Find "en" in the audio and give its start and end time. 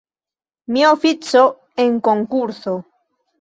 1.85-2.01